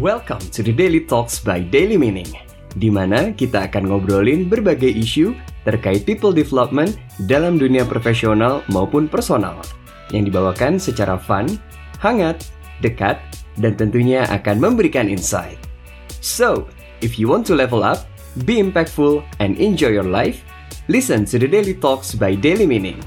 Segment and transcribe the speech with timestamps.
[0.00, 2.32] Welcome to the Daily Talks by Daily Meaning,
[2.72, 5.36] di mana kita akan ngobrolin berbagai isu
[5.68, 6.96] terkait people development
[7.28, 9.60] dalam dunia profesional maupun personal,
[10.08, 11.52] yang dibawakan secara fun,
[12.00, 12.48] hangat,
[12.80, 13.20] dekat,
[13.60, 15.60] dan tentunya akan memberikan insight.
[16.24, 16.64] So,
[17.04, 18.08] if you want to level up,
[18.48, 20.40] be impactful, and enjoy your life,
[20.88, 23.04] listen to the Daily Talks by Daily Meaning.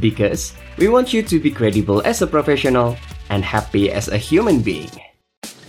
[0.00, 2.96] Because we want you to be credible as a professional
[3.28, 4.88] and happy as a human being.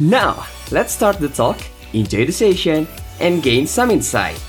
[0.01, 1.59] Now, let's start the talk,
[1.93, 2.87] enjoy the session,
[3.19, 4.41] and gain some insight.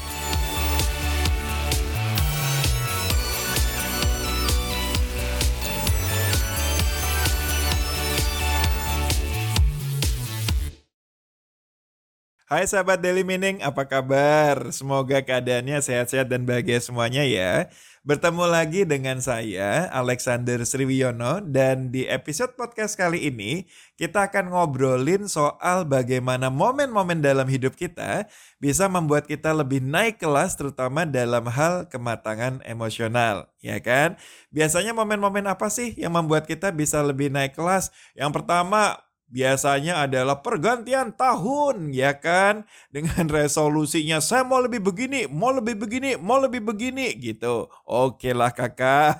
[12.52, 14.68] Hai sahabat Daily Meaning, apa kabar?
[14.76, 17.72] Semoga keadaannya sehat-sehat dan bahagia semuanya ya.
[18.04, 23.64] Bertemu lagi dengan saya, Alexander Sriwiono, dan di episode podcast kali ini
[23.96, 28.28] kita akan ngobrolin soal bagaimana momen-momen dalam hidup kita
[28.60, 34.20] bisa membuat kita lebih naik kelas terutama dalam hal kematangan emosional, ya kan?
[34.52, 37.88] Biasanya momen-momen apa sih yang membuat kita bisa lebih naik kelas?
[38.12, 39.00] Yang pertama,
[39.32, 42.68] biasanya adalah pergantian tahun ya kan?
[42.92, 47.72] Dengan resolusinya saya mau lebih begini mau lebih begini mau lebih begini gitu.
[47.88, 49.16] Oke lah kakak.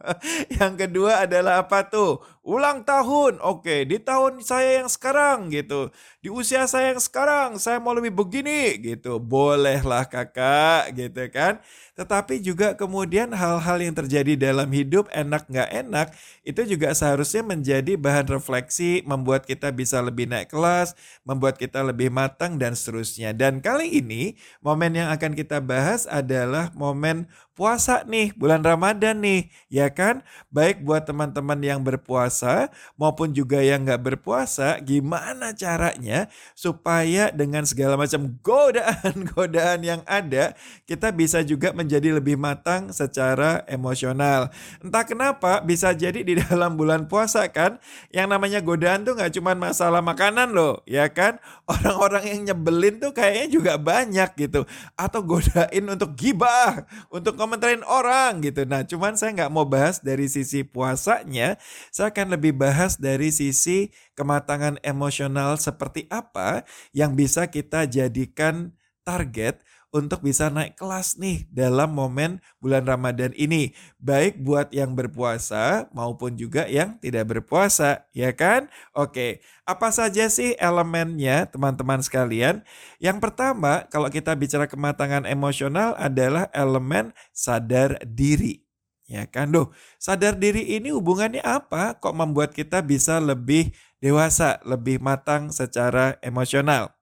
[0.56, 3.38] Yang kedua adalah apa tuh ulang tahun.
[3.44, 5.92] Oke di tahun saya yang sekarang gitu.
[6.20, 9.20] Di usia saya yang sekarang saya mau lebih begini gitu.
[9.20, 11.60] Bolehlah kakak gitu kan.
[11.96, 16.08] Tetapi juga kemudian hal-hal yang terjadi dalam hidup enak nggak enak
[16.40, 20.96] itu juga seharusnya menjadi bahan refleksi membuat kita bisa lebih naik kelas,
[21.28, 23.36] membuat kita lebih matang dan seterusnya.
[23.36, 27.28] Dan kali ini momen yang akan kita bahas adalah momen
[27.60, 30.24] puasa nih, bulan Ramadan nih, ya kan?
[30.48, 38.00] Baik buat teman-teman yang berpuasa maupun juga yang nggak berpuasa, gimana caranya supaya dengan segala
[38.00, 40.56] macam godaan-godaan yang ada,
[40.88, 44.48] kita bisa juga menjadi lebih matang secara emosional.
[44.80, 47.76] Entah kenapa bisa jadi di dalam bulan puasa kan,
[48.08, 51.36] yang namanya godaan tuh nggak cuma masalah makanan loh, ya kan?
[51.68, 54.64] Orang-orang yang nyebelin tuh kayaknya juga banyak gitu,
[54.96, 58.62] atau godain untuk gibah, untuk komentarin orang gitu.
[58.62, 61.58] Nah, cuman saya nggak mau bahas dari sisi puasanya,
[61.90, 66.62] saya akan lebih bahas dari sisi kematangan emosional seperti apa
[66.94, 68.70] yang bisa kita jadikan
[69.02, 69.58] target
[69.90, 73.74] untuk bisa naik kelas nih dalam momen bulan Ramadan ini.
[73.98, 78.70] Baik buat yang berpuasa maupun juga yang tidak berpuasa, ya kan?
[78.94, 82.62] Oke, apa saja sih elemennya teman-teman sekalian?
[83.02, 88.62] Yang pertama, kalau kita bicara kematangan emosional adalah elemen sadar diri.
[89.10, 91.98] Ya kan, Duh, sadar diri ini hubungannya apa?
[91.98, 96.99] Kok membuat kita bisa lebih dewasa, lebih matang secara emosional?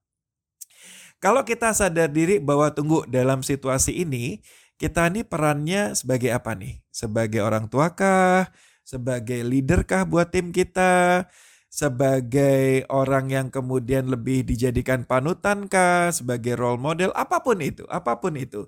[1.18, 4.38] Kalau kita sadar diri bahwa tunggu dalam situasi ini,
[4.78, 6.78] kita ini perannya sebagai apa nih?
[6.94, 8.46] Sebagai orang tua kah?
[8.86, 11.26] Sebagai leader kah buat tim kita?
[11.68, 16.08] Sebagai orang yang kemudian lebih dijadikan panutan kah?
[16.08, 17.12] Sebagai role model?
[17.12, 18.66] Apa pun itu, apa pun itu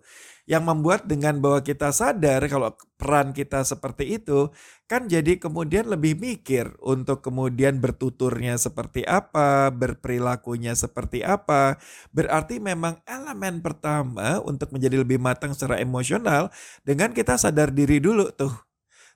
[0.51, 4.51] yang membuat dengan bahwa kita sadar kalau peran kita seperti itu
[4.91, 11.79] kan jadi kemudian lebih mikir untuk kemudian bertuturnya seperti apa, berperilakunya seperti apa.
[12.11, 16.51] Berarti memang elemen pertama untuk menjadi lebih matang secara emosional
[16.83, 18.70] dengan kita sadar diri dulu tuh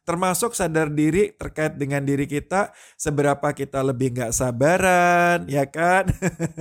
[0.04, 6.08] termasuk sadar diri terkait dengan diri kita seberapa kita lebih nggak sabaran ya kan?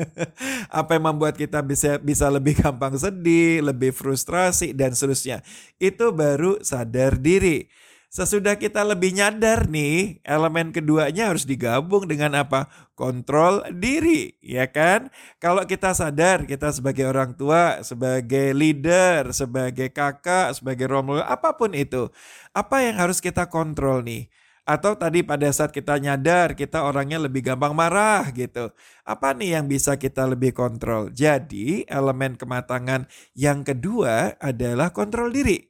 [0.80, 5.44] Apa yang membuat kita bisa bisa lebih gampang sedih lebih frustrasi dan seterusnya.
[5.78, 7.68] Itu baru sadar diri
[8.14, 12.70] Sesudah kita lebih nyadar nih, elemen keduanya harus digabung dengan apa?
[12.94, 15.10] Kontrol diri, ya kan?
[15.42, 21.74] Kalau kita sadar kita sebagai orang tua, sebagai leader, sebagai kakak, sebagai role apa pun
[21.74, 22.14] itu,
[22.54, 24.30] apa yang harus kita kontrol nih?
[24.62, 28.78] Atau tadi pada saat kita nyadar kita orangnya lebih gampang marah gitu.
[29.10, 31.10] Apa nih yang bisa kita lebih kontrol?
[31.10, 35.66] Jadi elemen kematangan yang kedua adalah kontrol diri.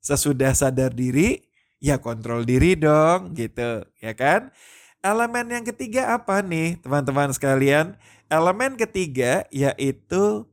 [0.00, 1.51] Sesudah sadar diri,
[1.82, 4.54] ya kontrol diri dong gitu ya kan.
[5.02, 7.98] Elemen yang ketiga apa nih teman-teman sekalian?
[8.30, 10.46] Elemen ketiga yaitu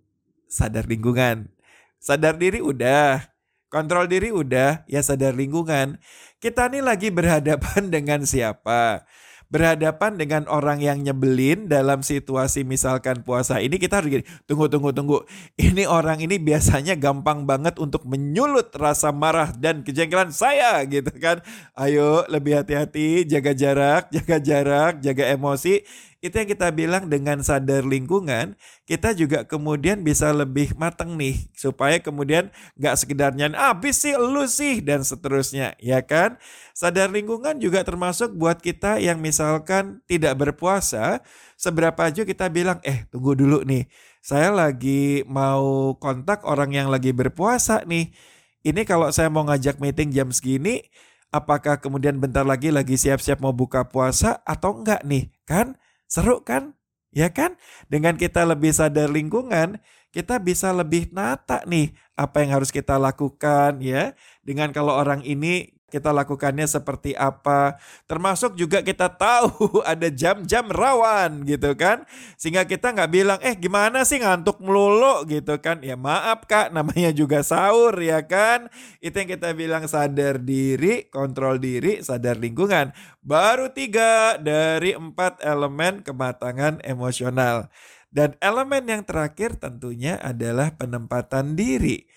[0.50, 1.54] sadar lingkungan.
[2.02, 3.30] Sadar diri udah,
[3.70, 6.02] kontrol diri udah, ya sadar lingkungan.
[6.42, 9.06] Kita nih lagi berhadapan dengan siapa?
[9.50, 14.94] Berhadapan dengan orang yang nyebelin dalam situasi misalkan puasa ini kita harus gini, tunggu tunggu
[14.94, 15.18] tunggu.
[15.58, 21.42] Ini orang ini biasanya gampang banget untuk menyulut rasa marah dan kejengkelan saya gitu kan.
[21.74, 25.82] Ayo lebih hati-hati, jaga jarak, jaga jarak, jaga emosi.
[26.20, 31.96] Itu yang kita bilang dengan sadar lingkungan, kita juga kemudian bisa lebih mateng nih supaya
[32.04, 36.36] kemudian nggak sekedarnya habis sih lu sih dan seterusnya ya kan?
[36.76, 41.24] Sadar lingkungan juga termasuk buat kita yang misalkan tidak berpuasa
[41.56, 43.88] seberapa aja kita bilang eh tunggu dulu nih
[44.20, 48.12] saya lagi mau kontak orang yang lagi berpuasa nih.
[48.60, 50.84] Ini kalau saya mau ngajak meeting jam segini
[51.32, 55.32] apakah kemudian bentar lagi lagi siap-siap mau buka puasa atau enggak nih?
[55.48, 55.80] Kan
[56.10, 56.74] seru kan
[57.10, 57.58] Ya kan?
[57.90, 59.82] Dengan kita lebih sadar lingkungan,
[60.14, 64.14] kita bisa lebih nata nih apa yang harus kita lakukan ya.
[64.46, 67.82] Dengan kalau orang ini kita lakukannya seperti apa.
[68.06, 72.06] Termasuk juga kita tahu ada jam-jam rawan gitu kan.
[72.38, 75.82] Sehingga kita nggak bilang, eh gimana sih ngantuk melulu gitu kan.
[75.82, 78.70] Ya maaf kak, namanya juga sahur ya kan.
[79.02, 82.94] Itu yang kita bilang sadar diri, kontrol diri, sadar lingkungan.
[83.20, 87.68] Baru tiga dari empat elemen kematangan emosional.
[88.10, 92.10] Dan elemen yang terakhir tentunya adalah penempatan diri.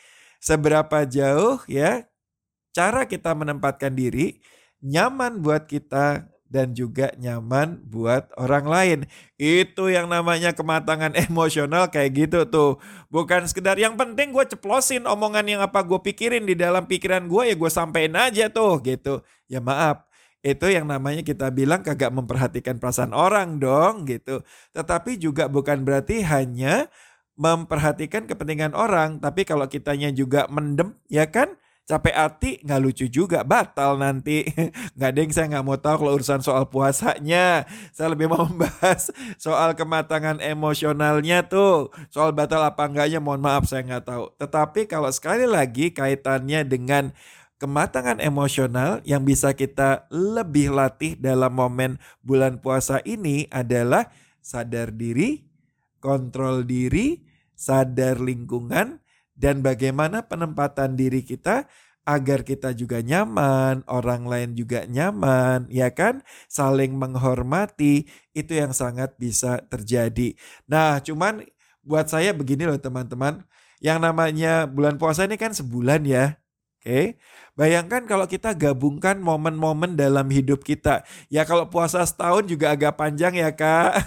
[0.42, 2.08] Seberapa jauh ya
[2.72, 4.40] cara kita menempatkan diri
[4.82, 8.98] nyaman buat kita dan juga nyaman buat orang lain.
[9.40, 12.76] Itu yang namanya kematangan emosional kayak gitu tuh.
[13.08, 17.48] Bukan sekedar yang penting gue ceplosin omongan yang apa gue pikirin di dalam pikiran gue
[17.48, 19.24] ya gue sampein aja tuh gitu.
[19.48, 20.04] Ya maaf,
[20.44, 24.44] itu yang namanya kita bilang kagak memperhatikan perasaan orang dong gitu.
[24.76, 26.92] Tetapi juga bukan berarti hanya
[27.32, 33.42] memperhatikan kepentingan orang, tapi kalau kitanya juga mendem ya kan capek hati nggak lucu juga
[33.42, 34.46] batal nanti.
[34.96, 37.66] Nggak ada yang saya nggak mau tahu kalau urusan soal puasanya.
[37.90, 41.90] Saya lebih mau membahas soal kematangan emosionalnya tuh.
[42.08, 44.24] Soal batal apa enggaknya mohon maaf saya nggak tahu.
[44.38, 47.10] Tetapi kalau sekali lagi kaitannya dengan
[47.58, 54.10] kematangan emosional yang bisa kita lebih latih dalam momen bulan puasa ini adalah
[54.42, 55.46] sadar diri,
[56.02, 57.22] kontrol diri,
[57.54, 58.98] sadar lingkungan,
[59.42, 61.66] dan bagaimana penempatan diri kita
[62.02, 66.22] agar kita juga nyaman, orang lain juga nyaman, ya kan?
[66.50, 70.34] Saling menghormati itu yang sangat bisa terjadi.
[70.66, 71.46] Nah, cuman
[71.82, 73.46] buat saya begini loh teman-teman,
[73.82, 76.41] yang namanya bulan puasa ini kan sebulan ya.
[76.82, 77.14] Oke.
[77.54, 81.06] Bayangkan kalau kita gabungkan momen-momen dalam hidup kita.
[81.30, 84.02] Ya kalau puasa setahun juga agak panjang ya kak.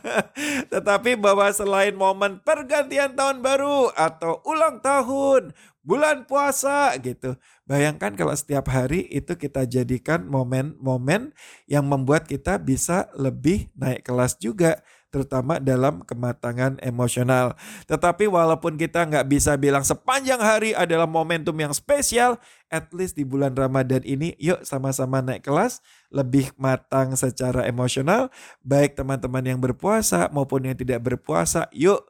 [0.72, 5.52] Tetapi bahwa selain momen pergantian tahun baru atau ulang tahun,
[5.84, 7.36] bulan puasa gitu.
[7.68, 11.36] Bayangkan kalau setiap hari itu kita jadikan momen-momen
[11.68, 14.80] yang membuat kita bisa lebih naik kelas juga
[15.10, 17.54] terutama dalam kematangan emosional.
[17.86, 22.36] Tetapi walaupun kita nggak bisa bilang sepanjang hari adalah momentum yang spesial,
[22.72, 25.80] at least di bulan Ramadan ini yuk sama-sama naik kelas,
[26.10, 28.28] lebih matang secara emosional,
[28.62, 32.02] baik teman-teman yang berpuasa maupun yang tidak berpuasa, yuk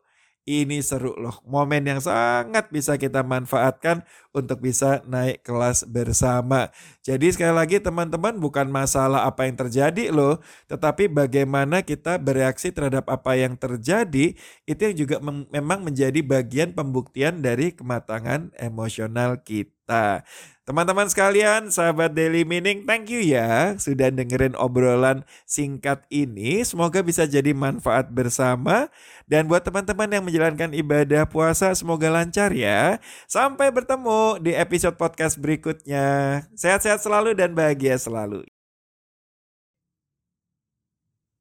[0.47, 6.71] ini seru loh, momen yang sangat bisa kita manfaatkan untuk bisa naik kelas bersama.
[7.03, 10.39] Jadi sekali lagi teman-teman bukan masalah apa yang terjadi loh,
[10.71, 14.39] tetapi bagaimana kita bereaksi terhadap apa yang terjadi
[14.71, 15.19] itu yang juga
[15.51, 20.23] memang menjadi bagian pembuktian dari kematangan emosional kita.
[20.67, 26.67] Teman-teman sekalian, sahabat Daily Meaning, thank you ya sudah dengerin obrolan singkat ini.
[26.67, 28.91] Semoga bisa jadi manfaat bersama.
[29.31, 32.99] Dan buat teman-teman yang menjalankan ibadah puasa, semoga lancar ya.
[33.31, 36.43] Sampai bertemu di episode podcast berikutnya.
[36.59, 38.43] Sehat-sehat selalu dan bahagia selalu.